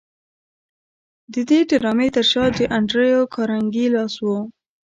د 1.33 1.35
دې 1.49 1.59
ډرامې 1.69 2.07
تر 2.15 2.25
شا 2.31 2.43
د 2.57 2.59
انډریو 2.77 3.31
کارنګي 3.33 3.85
لاس 3.95 4.15
و 4.25 4.27